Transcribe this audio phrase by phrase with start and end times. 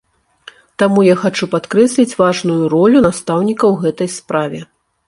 [0.83, 4.69] Таму я хачу падкрэсліць важную ролю настаўніка ў гэтай справе.